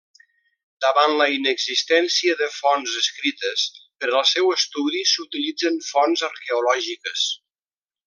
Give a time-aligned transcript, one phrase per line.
[0.85, 3.67] Davant la inexistència de fonts escrites,
[4.01, 7.33] per al seu estudi s'utilitzen fonts arqueològiques.